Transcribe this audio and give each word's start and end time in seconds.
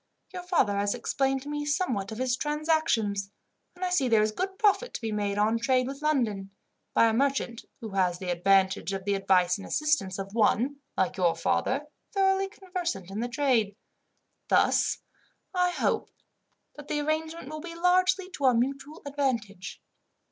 Your 0.33 0.41
father 0.41 0.75
has 0.79 0.95
explained 0.95 1.43
to 1.43 1.47
me 1.49 1.63
somewhat 1.63 2.11
of 2.11 2.17
his 2.17 2.35
transactions, 2.35 3.29
and 3.75 3.85
I 3.85 3.91
see 3.91 4.07
there 4.07 4.23
is 4.23 4.31
good 4.31 4.57
profit 4.57 4.95
to 4.95 5.01
be 5.01 5.11
made 5.11 5.37
on 5.37 5.59
trade 5.59 5.85
with 5.85 6.01
London, 6.01 6.49
by 6.95 7.05
a 7.07 7.13
merchant 7.13 7.65
who 7.81 7.89
has 7.91 8.17
the 8.17 8.31
advantage 8.31 8.93
of 8.93 9.05
the 9.05 9.13
advice 9.13 9.59
and 9.59 9.67
assistance 9.67 10.17
of 10.17 10.33
one, 10.33 10.77
like 10.97 11.17
your 11.17 11.35
father, 11.35 11.85
thoroughly 12.15 12.49
conversant 12.49 13.11
in 13.11 13.19
the 13.19 13.29
trade. 13.29 13.75
Thus, 14.47 14.97
I 15.53 15.69
hope 15.69 16.09
that 16.77 16.87
the 16.87 16.99
arrangement 16.99 17.49
will 17.49 17.61
be 17.61 17.75
largely 17.75 18.31
to 18.31 18.45
our 18.45 18.55
mutual 18.55 19.03
advantage. 19.05 19.83